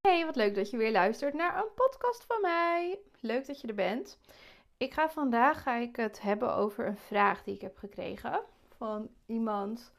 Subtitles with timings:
[0.00, 2.98] Hey, wat leuk dat je weer luistert naar een podcast van mij.
[3.20, 4.18] Leuk dat je er bent.
[4.76, 8.40] Ik ga vandaag ga ik het hebben over een vraag die ik heb gekregen
[8.76, 9.92] van iemand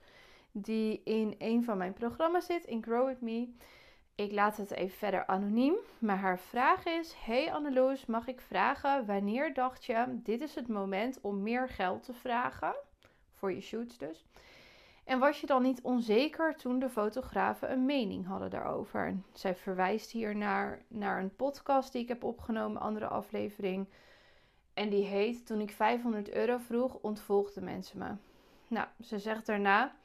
[0.51, 3.53] die in een van mijn programma's zit, in Grow With Me.
[4.15, 9.05] Ik laat het even verder anoniem, maar haar vraag is: Hey Anneloes, mag ik vragen
[9.05, 12.75] wanneer dacht je dit is het moment om meer geld te vragen
[13.33, 14.25] voor je shoots dus?
[15.11, 19.15] En was je dan niet onzeker toen de fotografen een mening hadden daarover?
[19.33, 23.87] zij verwijst hier naar, naar een podcast die ik heb opgenomen, andere aflevering.
[24.73, 28.11] En die heet Toen ik 500 euro vroeg, ontvolgden mensen me.
[28.67, 29.95] Nou, ze zegt daarna,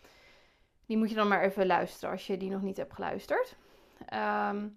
[0.86, 3.56] die moet je dan maar even luisteren als je die nog niet hebt geluisterd.
[4.06, 4.68] Ehm,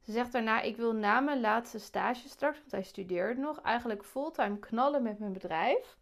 [0.00, 4.04] ze zegt daarna, ik wil na mijn laatste stage straks, want hij studeert nog, eigenlijk
[4.04, 5.96] fulltime knallen met mijn bedrijf.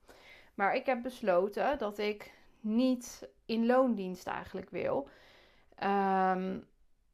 [0.54, 5.08] Maar ik heb besloten dat ik niet in loondienst eigenlijk wil.
[5.74, 6.58] Ehm,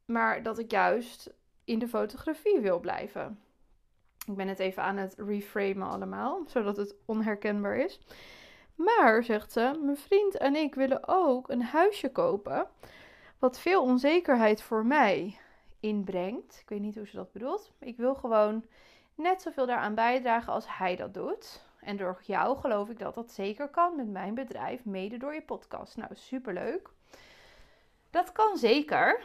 [0.05, 3.39] maar dat ik juist in de fotografie wil blijven.
[4.25, 7.99] Ik ben het even aan het reframen allemaal, zodat het onherkenbaar is.
[8.75, 12.67] Maar, zegt ze, mijn vriend en ik willen ook een huisje kopen.
[13.39, 15.39] Wat veel onzekerheid voor mij
[15.79, 16.59] inbrengt.
[16.61, 17.71] Ik weet niet hoe ze dat bedoelt.
[17.79, 18.65] Ik wil gewoon
[19.15, 21.65] net zoveel daaraan bijdragen als hij dat doet.
[21.87, 25.41] En door jou geloof ik dat dat zeker kan met mijn bedrijf, mede door je
[25.41, 25.97] podcast.
[25.97, 26.89] Nou, superleuk.
[28.09, 29.19] Dat kan zeker.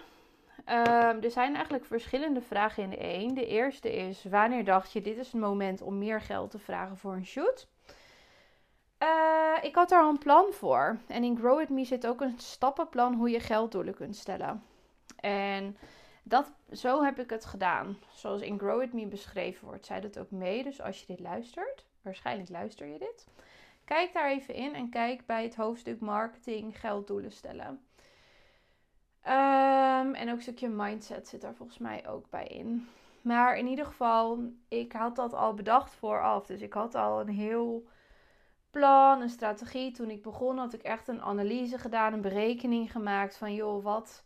[0.67, 3.35] Um, er zijn eigenlijk verschillende vragen in de één.
[3.35, 6.97] De eerste is: wanneer dacht je dit is het moment om meer geld te vragen
[6.97, 7.67] voor een shoot?
[9.03, 10.99] Uh, ik had daar een plan voor.
[11.07, 14.63] En in Grow With Me zit ook een stappenplan hoe je gelddoelen kunt stellen.
[15.17, 15.77] En
[16.23, 17.99] dat, zo heb ik het gedaan.
[18.13, 20.63] Zoals in Grow With Me beschreven wordt, zij dat ook mee.
[20.63, 23.27] Dus als je dit luistert, waarschijnlijk luister je dit.
[23.85, 27.81] Kijk daar even in en kijk bij het hoofdstuk marketing gelddoelen stellen.
[29.27, 32.89] Um, en ook een stukje mindset zit daar volgens mij ook bij in.
[33.21, 36.47] Maar in ieder geval, ik had dat al bedacht vooraf.
[36.47, 37.87] Dus ik had al een heel
[38.71, 39.93] plan, een strategie.
[39.93, 44.23] Toen ik begon had ik echt een analyse gedaan, een berekening gemaakt van joh, wat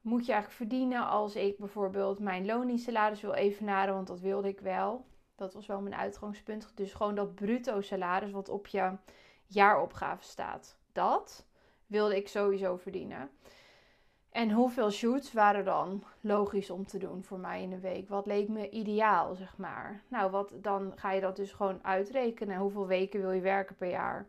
[0.00, 4.60] moet je eigenlijk verdienen als ik bijvoorbeeld mijn loondienstsalaris wil evenaren, want dat wilde ik
[4.60, 5.04] wel.
[5.40, 6.72] Dat was wel mijn uitgangspunt.
[6.74, 8.92] Dus gewoon dat bruto salaris wat op je
[9.46, 10.76] jaaropgave staat.
[10.92, 11.46] Dat
[11.86, 13.30] wilde ik sowieso verdienen.
[14.30, 18.08] En hoeveel shoots waren dan logisch om te doen voor mij in een week?
[18.08, 20.02] Wat leek me ideaal, zeg maar?
[20.08, 22.58] Nou, wat, dan ga je dat dus gewoon uitrekenen.
[22.58, 24.28] Hoeveel weken wil je werken per jaar?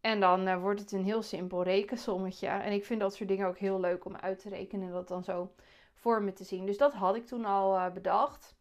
[0.00, 2.46] En dan uh, wordt het een heel simpel rekensommetje.
[2.46, 5.08] En ik vind dat soort dingen ook heel leuk om uit te rekenen en dat
[5.08, 5.52] dan zo
[5.94, 6.66] voor me te zien.
[6.66, 8.58] Dus dat had ik toen al uh, bedacht.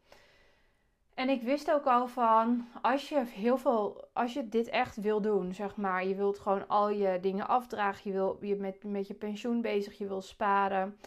[1.20, 5.22] En ik wist ook al van, als je heel veel, als je dit echt wil
[5.22, 9.08] doen, zeg maar, je wilt gewoon al je dingen afdragen, je wil je met, met
[9.08, 10.98] je pensioen bezig, je wil sparen,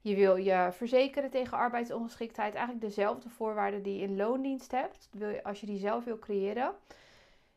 [0.00, 5.28] je wil je verzekeren tegen arbeidsongeschiktheid, eigenlijk dezelfde voorwaarden die je in loondienst hebt, wil
[5.28, 6.74] je, als je die zelf wil creëren,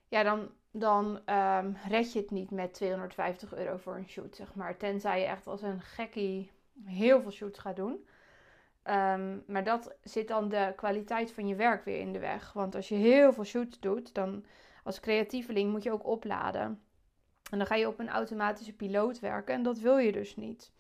[0.08, 4.56] ja, dan, dan um, red je het niet met 250 euro voor een shoot, zeg
[4.56, 4.78] maar.
[4.78, 6.52] Tenzij je echt als een gekkie
[6.84, 8.06] heel veel shoots gaat doen.
[8.90, 12.54] Um, maar dat zit dan de kwaliteit van je werk weer in de weg.
[12.54, 14.46] Want als je heel veel shoots doet, dan
[14.84, 16.82] als creatieveling moet je ook opladen.
[17.52, 20.72] En dan ga je op een automatische piloot werken en dat wil je dus niet.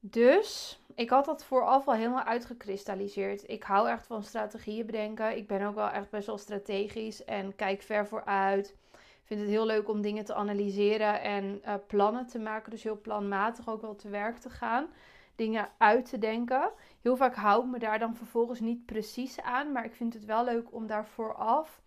[0.00, 3.50] Dus ik had dat vooraf al helemaal uitgekristalliseerd.
[3.50, 5.36] Ik hou echt van strategieën bedenken.
[5.36, 8.76] Ik ben ook wel echt best wel strategisch en kijk ver vooruit.
[8.92, 12.70] Ik vind het heel leuk om dingen te analyseren en uh, plannen te maken.
[12.70, 14.88] Dus heel planmatig ook wel te werk te gaan
[15.36, 16.70] dingen uit te denken.
[17.06, 20.24] Heel vaak hou ik me daar dan vervolgens niet precies aan, maar ik vind het
[20.24, 21.82] wel leuk om daar vooraf,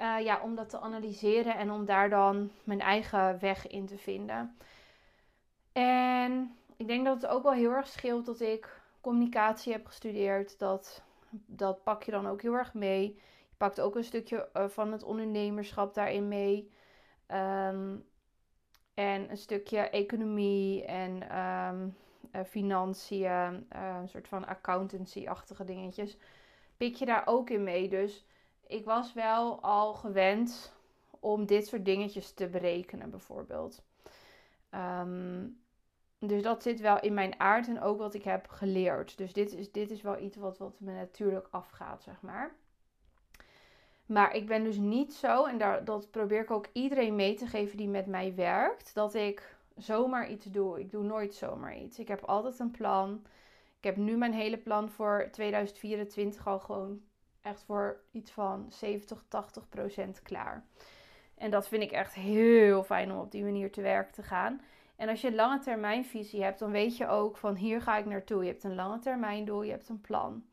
[0.00, 3.98] uh, ja, om dat te analyseren en om daar dan mijn eigen weg in te
[3.98, 4.56] vinden.
[5.72, 10.58] En ik denk dat het ook wel heel erg scheelt dat ik communicatie heb gestudeerd.
[10.58, 11.02] Dat,
[11.46, 13.14] dat pak je dan ook heel erg mee.
[13.48, 16.70] Je pakt ook een stukje uh, van het ondernemerschap daarin mee.
[17.28, 18.04] Um,
[18.94, 21.96] en een stukje economie en um,
[22.32, 26.16] uh, financiën, uh, een soort van accountancy-achtige dingetjes,
[26.76, 27.88] pik je daar ook in mee.
[27.88, 28.24] Dus
[28.66, 30.74] ik was wel al gewend
[31.20, 33.82] om dit soort dingetjes te berekenen, bijvoorbeeld.
[34.70, 35.60] Um,
[36.18, 39.18] dus dat zit wel in mijn aard en ook wat ik heb geleerd.
[39.18, 42.54] Dus dit is, dit is wel iets wat, wat me natuurlijk afgaat, zeg maar.
[44.06, 47.46] Maar ik ben dus niet zo, en daar, dat probeer ik ook iedereen mee te
[47.46, 50.80] geven die met mij werkt, dat ik zomaar iets doe.
[50.80, 51.98] Ik doe nooit zomaar iets.
[51.98, 53.26] Ik heb altijd een plan.
[53.78, 57.00] Ik heb nu mijn hele plan voor 2024 al gewoon
[57.40, 60.64] echt voor iets van 70, 80 procent klaar.
[61.34, 64.60] En dat vind ik echt heel fijn om op die manier te werk te gaan.
[64.96, 67.96] En als je een lange termijn visie hebt, dan weet je ook van hier ga
[67.98, 68.44] ik naartoe.
[68.44, 70.44] Je hebt een lange termijn doel, je hebt een plan.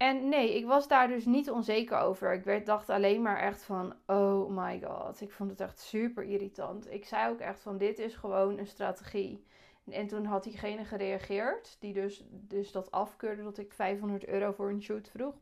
[0.00, 2.32] En nee, ik was daar dus niet onzeker over.
[2.32, 5.20] Ik werd, dacht alleen maar echt van, oh my god.
[5.20, 6.92] Ik vond het echt super irritant.
[6.92, 9.44] Ik zei ook echt van, dit is gewoon een strategie.
[9.90, 14.68] En toen had diegene gereageerd, die dus, dus dat afkeurde dat ik 500 euro voor
[14.70, 15.34] een shoot vroeg.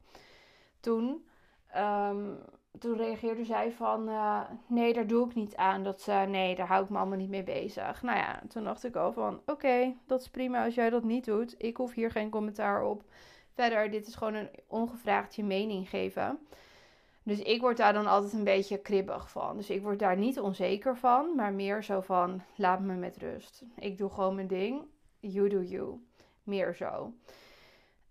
[0.81, 1.27] Toen,
[1.67, 2.35] ehm,
[2.79, 5.83] toen reageerde zij van, uh, nee, daar doe ik niet aan.
[5.83, 8.03] Dat, uh, nee, daar hou ik me allemaal niet mee bezig.
[8.03, 11.25] Nou ja, toen dacht ik al van, oké, dat is prima als jij dat niet
[11.25, 11.55] doet.
[11.59, 13.05] Ik hoef hier geen commentaar op.
[13.59, 16.39] Verder, dit is gewoon een ongevraagd je mening geven.
[17.23, 19.57] Dus ik word daar dan altijd een beetje kribbig van.
[19.57, 23.63] Dus ik word daar niet onzeker van, maar meer zo van: laat me met rust.
[23.79, 24.83] Ik doe gewoon mijn ding.
[25.21, 26.05] You do you.
[26.43, 27.13] Meer zo.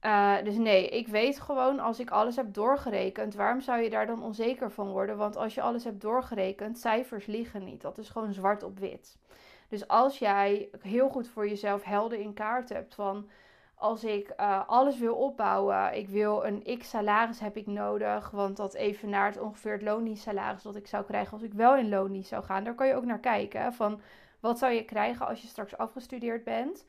[0.02, 4.08] Uh, dus nee, ik weet gewoon als ik alles heb doorgerekend, waarom zou je daar
[4.08, 5.18] dan onzeker van worden?
[5.18, 7.82] Want als je alles hebt doorgerekend, cijfers liegen niet.
[7.82, 9.18] Dat is gewoon zwart op wit.
[9.70, 13.30] Dus als jij heel goed voor jezelf helder in kaart hebt van
[13.80, 18.58] als ik uh, alles wil opbouwen, ik wil een x salaris heb ik nodig, want
[18.58, 22.44] dat evenaart ongeveer het loondienstsalaris dat ik zou krijgen als ik wel in loondienst zou
[22.44, 22.64] gaan.
[22.64, 24.02] Daar kan je ook naar kijken van
[24.40, 26.86] wat zou je krijgen als je straks afgestudeerd bent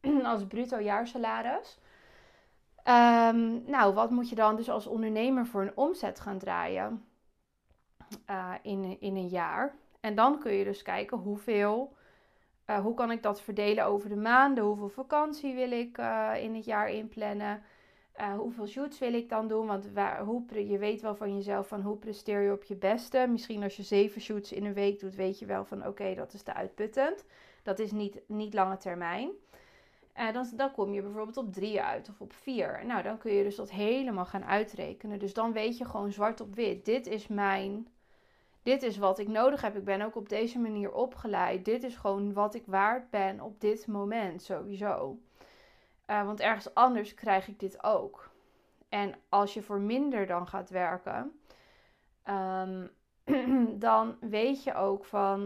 [0.32, 1.78] als bruto jaarsalaris.
[2.84, 7.04] Um, nou, wat moet je dan dus als ondernemer voor een omzet gaan draaien
[8.30, 9.74] uh, in, in een jaar?
[10.00, 11.95] En dan kun je dus kijken hoeveel
[12.66, 14.64] uh, hoe kan ik dat verdelen over de maanden?
[14.64, 17.62] Hoeveel vakantie wil ik uh, in het jaar inplannen?
[18.20, 19.66] Uh, hoeveel shoots wil ik dan doen?
[19.66, 19.88] Want
[20.24, 23.26] hoe, je weet wel van jezelf van hoe presteer je op je beste.
[23.28, 26.32] Misschien als je zeven shoots in een week doet, weet je wel van oké, dat
[26.32, 27.24] is te uitputtend.
[27.62, 29.30] Dat is niet, niet lange termijn.
[30.32, 32.82] Dan, dan kom je bijvoorbeeld op drie uit of op vier.
[32.86, 35.18] Nou, dan kun je dus dat helemaal gaan uitrekenen.
[35.18, 36.84] Dus dan weet je gewoon zwart op wit.
[36.84, 37.88] Dit is mijn
[38.66, 39.76] dit is wat ik nodig heb.
[39.76, 41.64] Ik ben ook op deze manier opgeleid.
[41.64, 45.18] Dit is gewoon wat ik waard ben op dit moment sowieso.
[46.06, 48.30] Uh, want ergens anders krijg ik dit ook.
[48.88, 51.40] En als je voor minder dan gaat werken,
[52.28, 52.90] um,
[53.88, 55.40] dan weet je ook van.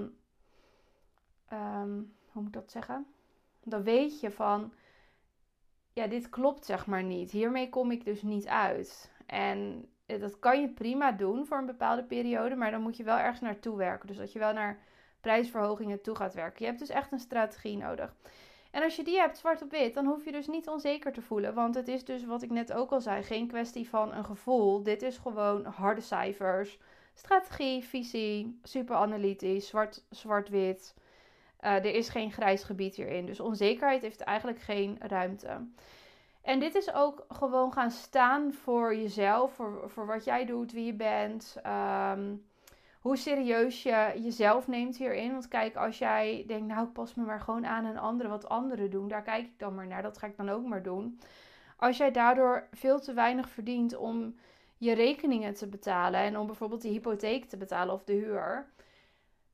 [1.52, 3.06] Um, hoe moet ik dat zeggen?
[3.64, 4.73] Dan weet je van.
[5.93, 7.31] Ja, dit klopt zeg maar niet.
[7.31, 9.12] Hiermee kom ik dus niet uit.
[9.26, 13.05] En eh, dat kan je prima doen voor een bepaalde periode, maar dan moet je
[13.05, 14.07] wel ergens naartoe werken.
[14.07, 14.79] Dus dat je wel naar
[15.21, 16.59] prijsverhogingen toe gaat werken.
[16.59, 18.15] Je hebt dus echt een strategie nodig.
[18.71, 21.23] En als je die hebt, zwart op wit, dan hoef je dus niet onzeker te
[21.23, 21.55] voelen.
[21.55, 24.83] Want het is dus, wat ik net ook al zei, geen kwestie van een gevoel.
[24.83, 26.79] Dit is gewoon harde cijfers.
[27.15, 30.95] Strategie, visie, super analytisch, zwart, zwart-wit.
[31.61, 33.27] Uh, er is geen grijs gebied hierin.
[33.27, 35.67] Dus onzekerheid heeft eigenlijk geen ruimte.
[36.42, 40.84] En dit is ook gewoon gaan staan voor jezelf, voor, voor wat jij doet, wie
[40.84, 41.56] je bent.
[41.62, 42.34] Ehm,
[43.00, 45.32] hoe serieus je jezelf neemt hierin.
[45.32, 48.48] Want kijk, als jij denkt, nou ik pas me maar gewoon aan en anderen wat
[48.48, 51.20] anderen doen, daar kijk ik dan maar naar, dat ga ik dan ook maar doen.
[51.76, 54.34] Als jij daardoor veel te weinig verdient om
[54.76, 58.66] je rekeningen te betalen en om bijvoorbeeld de hypotheek te betalen of de huur,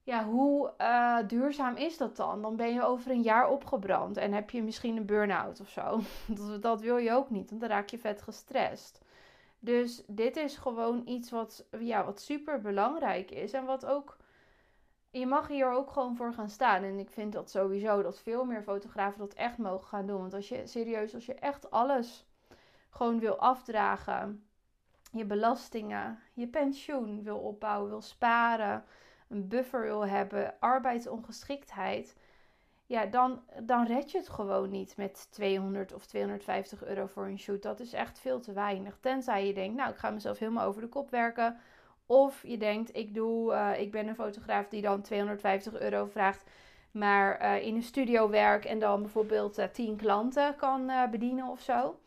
[0.07, 2.43] ja, hoe uh, duurzaam is dat dan?
[2.43, 6.01] Dan ben je over een jaar opgebrand en heb je misschien een burn-out of zo.
[6.37, 9.05] Dat, dat wil je ook niet, want dan raak je vet gestrest.
[9.59, 14.17] Dus dit is gewoon iets wat, ja, wat super belangrijk is en wat ook.
[15.11, 16.83] Je mag hier ook gewoon voor gaan staan.
[16.83, 20.21] En ik vind dat sowieso dat veel meer fotografen dat echt mogen gaan doen.
[20.21, 22.27] Want als je serieus, als je echt alles
[22.91, 24.47] gewoon wil afdragen,
[25.13, 28.85] je belastingen, je pensioen wil opbouwen, wil sparen
[29.29, 32.17] een buffer wil hebben, arbeidsongeschiktheid,
[32.87, 37.39] ja, dan, dan red je het gewoon niet met 200 of 250 euro voor een
[37.39, 37.63] shoot.
[37.63, 38.99] Dat is echt veel te weinig.
[39.01, 41.57] Tenzij je denkt, nou, ik ga mezelf helemaal over de kop werken.
[42.07, 46.45] Of je denkt, ik, doe, uh, ik ben een fotograaf die dan 250 euro vraagt,
[46.91, 51.47] maar uh, in een studio werk en dan bijvoorbeeld uh, eh, 10 klanten kan bedienen
[51.47, 51.99] of zo.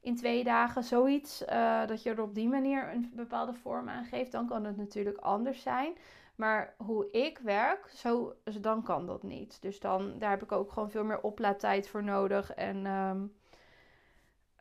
[0.00, 1.44] In twee dagen zoiets,
[1.86, 5.18] dat je er op die manier een bepaalde vorm aan geeft, dan kan het natuurlijk
[5.18, 5.92] anders zijn.
[6.36, 9.62] Maar hoe ik werk, zo, dan kan dat niet.
[9.62, 12.54] Dus dan, daar heb ik ook gewoon veel meer oplaadtijd voor nodig.
[12.54, 13.34] En um,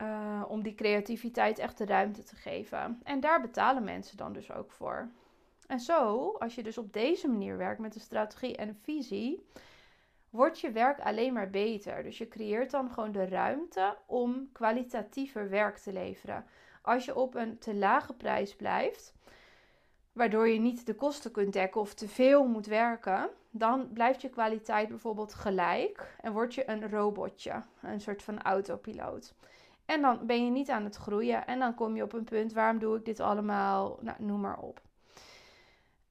[0.02, 3.00] uh, om die creativiteit echt de ruimte te geven.
[3.04, 5.10] En daar betalen mensen dan dus ook voor.
[5.68, 9.46] En zo, als je dus op deze manier werkt met een strategie en een visie,
[10.30, 12.04] wordt je werk alleen maar beter.
[12.04, 16.46] Dus je creëert dan gewoon de ruimte om kwalitatiever werk te leveren.
[16.82, 19.15] Als je op een te lage prijs blijft,
[20.16, 24.30] waardoor je niet de kosten kunt dekken of te veel moet werken, dan blijft je
[24.30, 29.34] kwaliteit bijvoorbeeld gelijk en word je een robotje, een soort van autopiloot.
[29.86, 32.54] En dan ben je niet aan het groeien en dan kom je op een punt,
[32.54, 33.98] waarom doe ik dit allemaal?
[34.02, 34.82] Nou, noem maar op.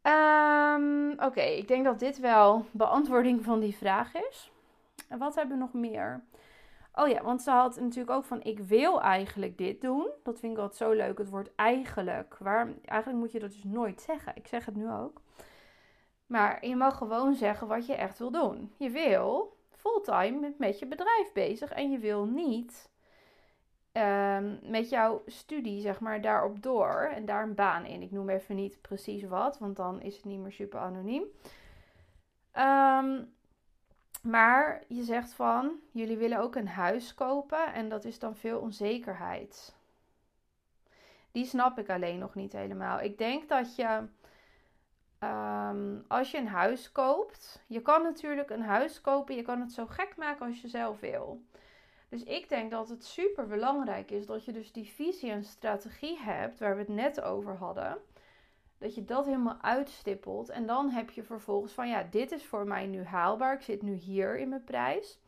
[0.02, 4.50] Ehm, oké, ik denk dat dit wel beantwoording van die vraag is.
[5.08, 6.22] En wat hebben we nog meer?
[6.94, 10.10] Oh ja, want ze had natuurlijk ook van ik wil eigenlijk dit doen.
[10.22, 12.36] Dat vind ik altijd zo leuk, het woord eigenlijk.
[12.38, 14.36] Waar, eigenlijk moet je dat dus nooit zeggen.
[14.36, 15.20] Ik zeg het nu ook.
[16.26, 18.72] Maar je mag gewoon zeggen wat je echt wil doen.
[18.76, 22.90] Je wil fulltime met je bedrijf bezig en je wil niet
[23.92, 28.02] um, met jouw studie, zeg maar, daarop door en daar een baan in.
[28.02, 31.22] Ik noem even niet precies wat, want dan is het niet meer super anoniem.
[32.58, 33.33] Um,
[34.24, 38.58] maar je zegt van, jullie willen ook een huis kopen en dat is dan veel
[38.58, 39.74] onzekerheid.
[41.32, 43.00] Die snap ik alleen nog niet helemaal.
[43.00, 44.06] Ik denk dat je,
[45.20, 49.72] um, als je een huis koopt, je kan natuurlijk een huis kopen, je kan het
[49.72, 51.42] zo gek maken als je zelf wil.
[52.08, 56.18] Dus ik denk dat het super belangrijk is dat je dus die visie en strategie
[56.18, 57.98] hebt, waar we het net over hadden.
[58.84, 60.48] Dat je dat helemaal uitstippelt.
[60.48, 63.54] En dan heb je vervolgens van ja, dit is voor mij nu haalbaar.
[63.54, 65.20] Ik zit nu hier in mijn prijs.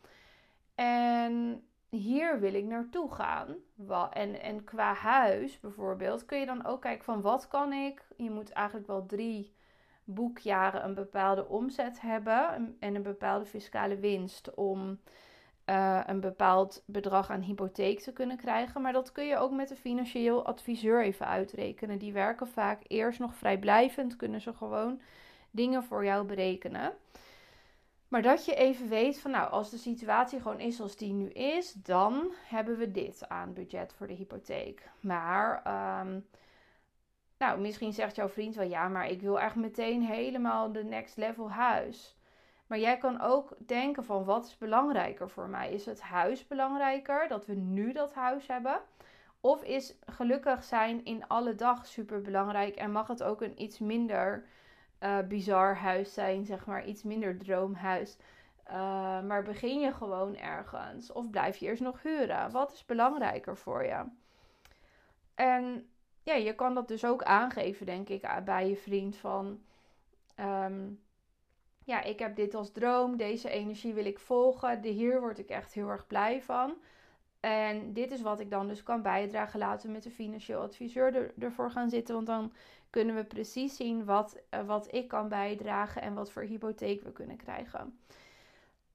[0.75, 3.57] En hier wil ik naartoe gaan.
[4.11, 8.03] En, en qua huis bijvoorbeeld kun je dan ook kijken van wat kan ik.
[8.17, 9.55] Je moet eigenlijk wel drie
[10.05, 15.01] boekjaren een bepaalde omzet hebben en een bepaalde fiscale winst om
[15.67, 18.83] uh, een bepaald bedrag aan hypotheek te kunnen krijgen.
[18.83, 21.99] Maar dat kun je ook met een financieel adviseur even uitrekenen.
[21.99, 25.01] Die werken vaak eerst nog vrijblijvend, kunnen ze gewoon
[25.51, 26.93] dingen voor jou berekenen.
[28.09, 31.29] Maar dat je even weet van nou, als de situatie gewoon is zoals die nu
[31.29, 34.89] is, dan hebben we dit aan budget voor de hypotheek.
[35.01, 35.63] Maar
[36.07, 36.27] um,
[37.39, 41.17] nou, misschien zegt jouw vriend wel ja, maar ik wil echt meteen helemaal de next
[41.17, 42.16] level huis.
[42.67, 45.73] Maar jij kan ook denken van wat is belangrijker voor mij?
[45.73, 48.81] Is het huis belangrijker, dat we nu dat huis hebben?
[49.41, 53.79] Of is gelukkig zijn in alle dag super belangrijk en mag het ook een iets
[53.79, 54.47] minder
[55.01, 58.17] uh, bizar huis zijn, zeg maar, iets minder droomhuis?
[58.69, 62.51] Uh, maar begin je gewoon ergens of blijf je eerst nog huren?
[62.51, 64.05] Wat is belangrijker voor je?
[65.35, 65.91] En
[66.23, 69.61] ja, je kan dat dus ook aangeven, denk ik, bij je vriend van.
[70.41, 71.05] Um,
[71.87, 75.49] ja, ik heb dit als droom, deze energie wil ik volgen, de hier word ik
[75.49, 76.75] echt heel erg blij van.
[77.41, 79.59] En dit is wat ik dan dus kan bijdragen.
[79.59, 82.15] Laten we met de financieel adviseur er, ervoor gaan zitten.
[82.15, 82.53] Want dan
[82.91, 87.13] kunnen we precies zien wat, uh, wat ik kan bijdragen en wat voor hypotheek we
[87.13, 87.99] kunnen krijgen.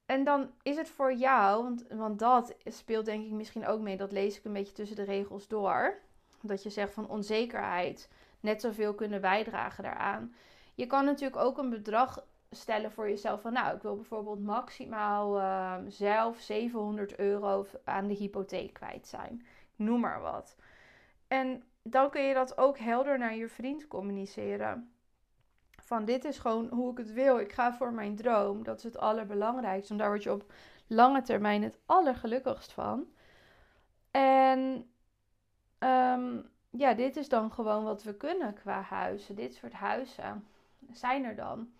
[0.05, 3.97] En dan is het voor jou, want, want dat speelt denk ik misschien ook mee.
[3.97, 5.97] Dat lees ik een beetje tussen de regels door.
[6.41, 10.33] Dat je zegt van onzekerheid net zoveel kunnen bijdragen daaraan.
[10.75, 15.37] Je kan natuurlijk ook een bedrag stellen voor jezelf van, nou, ik wil bijvoorbeeld maximaal
[15.39, 19.45] uh, zelf 700 euro aan de hypotheek kwijt zijn.
[19.75, 20.55] Noem maar wat.
[21.27, 24.91] En dan kun je dat ook helder naar je vriend communiceren.
[25.81, 27.39] Van dit is gewoon hoe ik het wil.
[27.39, 28.63] Ik ga voor mijn droom.
[28.63, 29.87] Dat is het allerbelangrijkste.
[29.87, 30.53] Want daar word je op
[30.87, 33.05] lange termijn het allergelukkigst van.
[34.11, 34.89] En
[35.79, 39.35] um, ja, dit is dan gewoon wat we kunnen qua huizen.
[39.35, 40.47] Dit soort huizen
[40.91, 41.71] zijn er dan.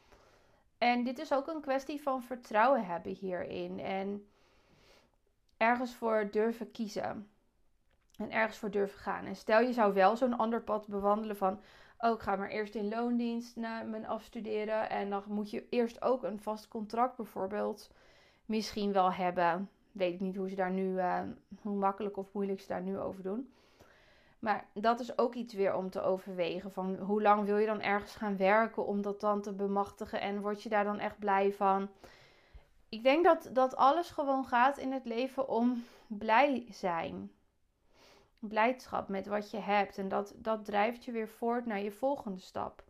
[0.81, 3.79] En dit is ook een kwestie van vertrouwen hebben hierin.
[3.79, 4.27] En
[5.57, 7.29] ergens voor durven kiezen.
[8.17, 9.25] En ergens voor durven gaan.
[9.25, 11.59] En stel je zou wel zo'n ander pad bewandelen van...
[11.97, 14.89] Oh, ik ga maar eerst in loondienst na mijn afstuderen.
[14.89, 17.91] En dan moet je eerst ook een vast contract bijvoorbeeld
[18.45, 19.69] misschien wel hebben.
[19.91, 20.93] Weet ik niet hoe ze daar nu...
[20.93, 21.21] Uh,
[21.61, 23.53] hoe makkelijk of moeilijk ze daar nu over doen.
[24.41, 26.71] Maar dat is ook iets weer om te overwegen.
[26.71, 30.21] Van hoe lang wil je dan ergens gaan werken om dat dan te bemachtigen?
[30.21, 31.89] En word je daar dan echt blij van?
[32.89, 37.31] Ik denk dat, dat alles gewoon gaat in het leven om blij zijn.
[38.39, 39.97] Blijdschap met wat je hebt.
[39.97, 42.83] En dat, dat drijft je weer voort naar je volgende stap.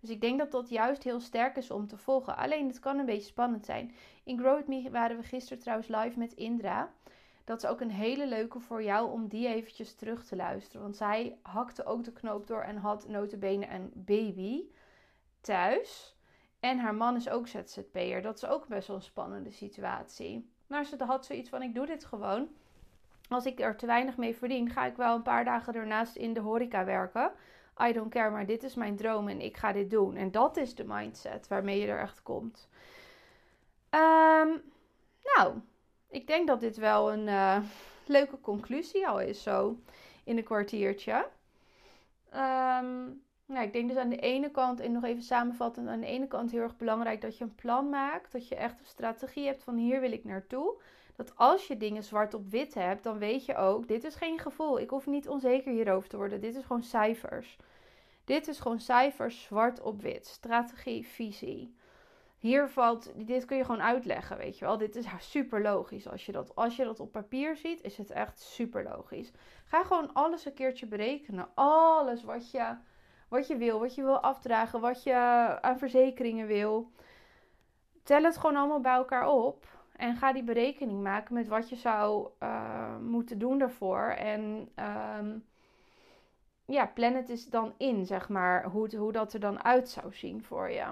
[0.00, 2.36] Dus ik denk dat dat juist heel sterk is om te volgen.
[2.36, 3.94] Alleen het kan een beetje spannend zijn.
[4.24, 6.92] In Grow With Me waren we gisteren trouwens live met Indra
[7.48, 10.82] dat is ook een hele leuke voor jou om die eventjes terug te luisteren.
[10.82, 14.64] Want zij hakte ook de knoop door en had notabene een baby
[15.40, 16.16] thuis.
[16.60, 18.22] En haar man is ook ZZP'er.
[18.22, 20.52] Dat is ook best wel een spannende situatie.
[20.66, 22.48] Maar ze had zoiets van, ik doe dit gewoon.
[23.28, 26.32] Als ik er te weinig mee verdien, ga ik wel een paar dagen ernaast in
[26.32, 27.32] de horeca werken.
[27.82, 30.16] I don't care, maar dit is mijn droom en ik ga dit doen.
[30.16, 32.68] En dat is de mindset waarmee je er echt komt.
[33.90, 34.62] Um,
[35.36, 35.60] nou,
[36.10, 37.58] ik denk dat dit wel een uh,
[38.06, 39.76] leuke conclusie al is zo
[40.24, 41.26] in een kwartiertje.
[42.34, 46.06] Um, nou, ik denk dus aan de ene kant, en nog even samenvattend, aan de
[46.06, 48.32] ene kant heel erg belangrijk dat je een plan maakt.
[48.32, 50.80] Dat je echt een strategie hebt van hier wil ik naartoe.
[51.16, 54.38] Dat als je dingen zwart op wit hebt, dan weet je ook, dit is geen
[54.38, 54.80] gevoel.
[54.80, 56.40] Ik hoef niet onzeker hierover te worden.
[56.40, 57.56] Dit is gewoon cijfers.
[58.24, 60.26] Dit is gewoon cijfers zwart op wit.
[60.26, 61.74] Strategie, visie.
[62.38, 64.78] Hier valt, dit kun je gewoon uitleggen, weet je wel.
[64.78, 66.08] Dit is super logisch.
[66.08, 69.32] Als je, dat, als je dat op papier ziet, is het echt super logisch.
[69.64, 71.48] Ga gewoon alles een keertje berekenen.
[71.54, 72.76] Alles wat je,
[73.28, 75.14] wat je wil, wat je wil afdragen, wat je
[75.60, 76.92] aan verzekeringen wil.
[78.02, 79.66] Tel het gewoon allemaal bij elkaar op.
[79.96, 84.02] En ga die berekening maken met wat je zou uh, moeten doen daarvoor.
[84.08, 84.68] En
[85.18, 85.44] um,
[86.64, 90.14] ja, plan het is dan in, zeg maar, hoe, hoe dat er dan uit zou
[90.14, 90.84] zien voor je.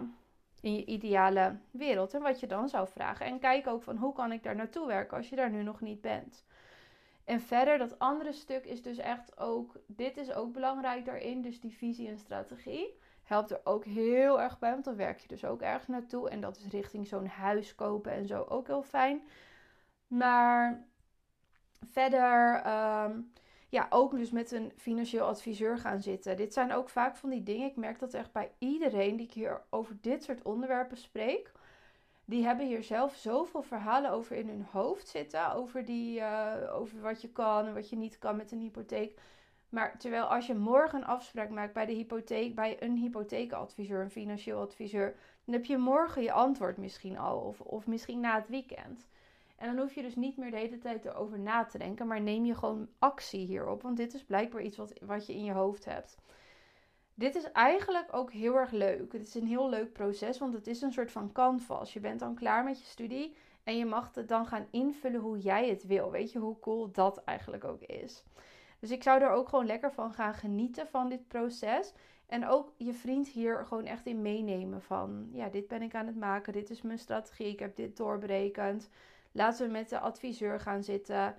[0.67, 2.15] In je ideale wereld.
[2.15, 3.27] En wat je dan zou vragen.
[3.27, 5.81] En kijk ook van hoe kan ik daar naartoe werken als je daar nu nog
[5.81, 6.45] niet bent.
[7.25, 11.61] En verder, dat andere stuk is dus echt ook, dit is ook belangrijk daarin, dus
[11.61, 12.99] die visie en strategie.
[13.23, 16.31] Helpt er ook heel erg bij, want dan werk je dus ook ergens naartoe.
[16.31, 19.23] En dat is richting zo'n huis kopen en zo ook heel fijn.
[20.07, 20.85] Maar
[21.91, 23.21] verder, ehm,
[23.77, 26.37] ja, ook dus met een financieel adviseur gaan zitten.
[26.37, 27.69] Dit zijn ook vaak van die dingen.
[27.69, 31.53] Ik merk dat echt bij iedereen die ik hier over dit soort onderwerpen spreek.
[32.25, 35.53] Die hebben hier zelf zoveel verhalen over in hun hoofd zitten.
[35.53, 39.19] Over, die, uh, over wat je kan en wat je niet kan met een hypotheek.
[39.69, 44.11] Maar terwijl als je morgen een afspraak maakt bij de hypotheek, bij een hypotheekadviseur, een
[44.11, 47.39] financieel adviseur, dan heb je morgen je antwoord misschien al.
[47.39, 49.07] Of, of misschien na het weekend.
[49.57, 52.21] En dan hoef je dus niet meer de hele tijd erover na te denken, maar
[52.21, 53.83] neem je gewoon actie hierop.
[53.83, 56.17] Want dit is blijkbaar iets wat, wat je in je hoofd hebt.
[57.15, 59.13] Dit is eigenlijk ook heel erg leuk.
[59.13, 61.93] Het is een heel leuk proces, want het is een soort van canvas.
[61.93, 65.39] Je bent dan klaar met je studie en je mag het dan gaan invullen hoe
[65.39, 66.11] jij het wil.
[66.11, 68.25] Weet je hoe cool dat eigenlijk ook is?
[68.81, 71.93] Dus ik zou er ook gewoon lekker van gaan genieten van dit proces.
[72.27, 76.07] En ook je vriend hier gewoon echt in meenemen van, ja, dit ben ik aan
[76.07, 78.89] het maken, dit is mijn strategie, ik heb dit doorberekend.
[79.37, 81.37] Laten we met de adviseur gaan zitten.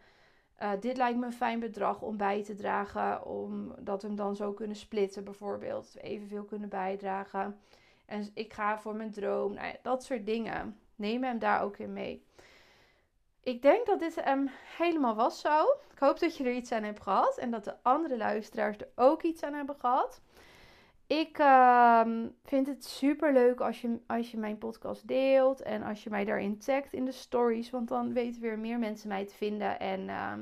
[0.61, 4.35] Uh, dit lijkt me een fijn bedrag om bij te dragen, omdat we hem dan
[4.35, 5.95] zo kunnen splitten bijvoorbeeld.
[5.97, 7.59] Evenveel kunnen bijdragen.
[8.05, 10.79] En ik ga voor mijn droom, nou ja, dat soort dingen.
[10.95, 12.25] Neem hem daar ook in mee.
[13.43, 15.61] Ik denk dat dit hem helemaal was zo.
[15.91, 18.89] Ik hoop dat je er iets aan hebt gehad en dat de andere luisteraars er
[18.95, 20.21] ook iets aan hebben gehad.
[21.07, 22.01] Ik uh,
[22.43, 26.25] vind het super leuk als je, als je mijn podcast deelt en als je mij
[26.25, 30.07] daarin tagt in de stories, want dan weten weer meer mensen mij te vinden en
[30.07, 30.33] uh,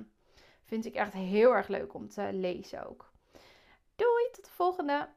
[0.63, 3.11] vind ik echt heel erg leuk om te lezen ook.
[3.95, 5.07] Doei, tot de volgende!